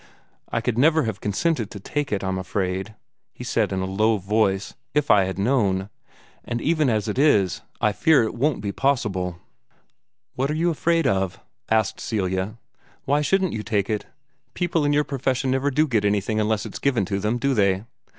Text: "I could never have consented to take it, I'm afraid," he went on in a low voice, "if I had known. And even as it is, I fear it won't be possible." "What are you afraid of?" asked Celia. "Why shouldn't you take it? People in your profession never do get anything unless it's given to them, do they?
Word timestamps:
"I 0.49 0.61
could 0.61 0.79
never 0.79 1.03
have 1.03 1.21
consented 1.21 1.69
to 1.69 1.79
take 1.79 2.11
it, 2.11 2.23
I'm 2.23 2.39
afraid," 2.39 2.95
he 3.35 3.45
went 3.55 3.71
on 3.71 3.83
in 3.83 3.87
a 3.87 3.91
low 3.93 4.17
voice, 4.17 4.73
"if 4.95 5.11
I 5.11 5.25
had 5.25 5.37
known. 5.37 5.91
And 6.43 6.59
even 6.59 6.89
as 6.89 7.07
it 7.07 7.19
is, 7.19 7.61
I 7.79 7.91
fear 7.91 8.23
it 8.23 8.33
won't 8.33 8.61
be 8.61 8.71
possible." 8.71 9.37
"What 10.33 10.49
are 10.49 10.55
you 10.55 10.71
afraid 10.71 11.05
of?" 11.05 11.39
asked 11.69 11.99
Celia. 11.99 12.57
"Why 13.05 13.21
shouldn't 13.21 13.53
you 13.53 13.61
take 13.61 13.91
it? 13.91 14.07
People 14.55 14.85
in 14.85 14.91
your 14.91 15.03
profession 15.03 15.51
never 15.51 15.69
do 15.69 15.87
get 15.87 16.03
anything 16.03 16.39
unless 16.39 16.65
it's 16.65 16.79
given 16.79 17.05
to 17.05 17.19
them, 17.19 17.37
do 17.37 17.53
they? 17.53 17.83